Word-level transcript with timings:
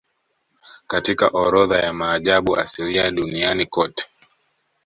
Katika 0.87 1.27
orodha 1.27 1.79
ya 1.79 1.93
maajabu 1.93 2.57
asilia 2.57 3.11
duniani 3.11 3.65
kote 3.65 4.07